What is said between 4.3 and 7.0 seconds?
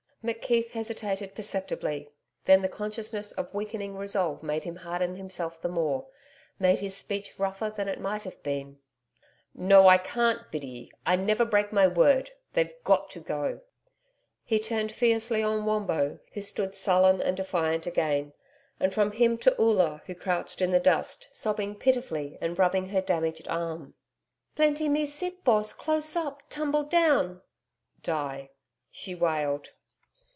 made him harden himself the more, made his